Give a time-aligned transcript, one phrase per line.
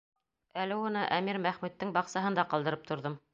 [0.61, 3.21] Әле уны әмир Мәхмүттең баҡсаһында ҡалдырып торҙом.